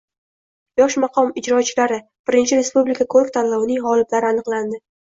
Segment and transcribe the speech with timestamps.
[0.81, 2.01] “Yosh maqom ijrochilari”
[2.39, 4.87] I respublika ko‘rik-tanlovining g‘oliblari aniqlandi